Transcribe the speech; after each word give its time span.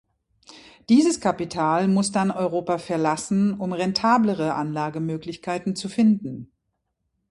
Dieses 0.89 1.19
Kapital 1.21 1.87
muss 1.87 2.11
dann 2.11 2.31
Europa 2.31 2.79
verlassen, 2.79 3.53
um 3.59 3.71
rentablere 3.71 4.55
Anlagemöglichkeiten 4.55 5.75
zu 5.75 5.89
finden. 5.89 6.51